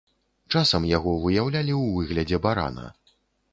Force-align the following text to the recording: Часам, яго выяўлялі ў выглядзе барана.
Часам, 0.55 0.87
яго 0.97 1.13
выяўлялі 1.27 1.73
ў 1.81 1.85
выглядзе 1.99 2.43
барана. 2.49 2.91